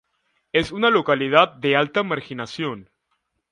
Es 0.51 0.71
una 0.71 0.89
localidad 0.89 1.53
de 1.53 1.75
alta 1.75 2.01
marginación. 2.01 2.89